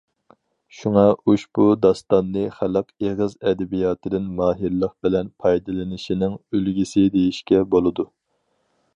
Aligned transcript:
شۇڭا 0.75 1.01
ئۇشبۇ 1.31 1.65
داستاننى 1.81 2.45
خەلق 2.55 2.87
ئېغىز 3.05 3.35
ئەدەبىياتىدىن 3.51 4.31
ماھىرلىق 4.39 4.95
بىلەن 5.07 5.29
پايدىلىنىشنىڭ 5.43 6.33
ئۈلگىسى 6.57 7.05
دېيىشكە 7.17 7.61
بولىدۇ. 7.75 8.07